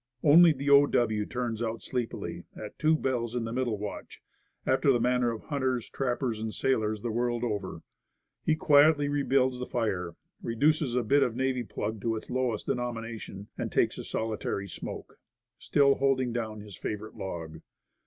[0.23, 0.87] Only the O.
[0.87, 1.25] W.
[1.27, 4.23] turns out sleepily, at two bells in the middle watch,
[4.65, 7.83] after the manner of hunters, trappers and sailors, the world over.
[8.43, 13.49] He quietly rebuilds the fire, reduces a bit of navy plug to its lowest denomination,
[13.59, 15.19] and takes a solitary smoke
[15.59, 17.61] still holding down his favorite log.